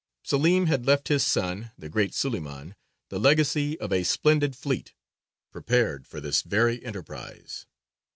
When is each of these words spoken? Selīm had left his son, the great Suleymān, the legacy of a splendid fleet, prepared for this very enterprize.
Selīm 0.25 0.65
had 0.65 0.87
left 0.87 1.09
his 1.09 1.23
son, 1.23 1.69
the 1.77 1.87
great 1.87 2.13
Suleymān, 2.13 2.73
the 3.09 3.19
legacy 3.19 3.79
of 3.79 3.93
a 3.93 4.01
splendid 4.03 4.55
fleet, 4.55 4.95
prepared 5.51 6.07
for 6.07 6.19
this 6.19 6.41
very 6.41 6.83
enterprize. 6.83 7.67